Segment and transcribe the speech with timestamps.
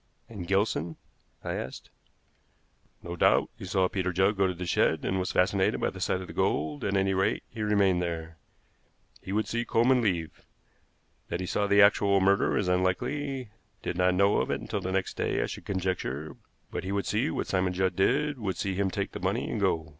[0.27, 0.95] "And Gilson?"
[1.43, 1.91] I asked.
[3.03, 6.01] "No doubt he saw Peter Judd go to the shed, and was fascinated by the
[6.01, 8.39] sight of the gold; at any rate, he remained there.
[9.21, 10.43] He would see Coleman leave.
[11.29, 13.51] That he saw the actual murder is unlikely,
[13.83, 16.35] did not know of it until the next day, I should conjecture;
[16.71, 19.61] but he would see what Simon Judd did, would see him take the money and
[19.61, 19.89] go.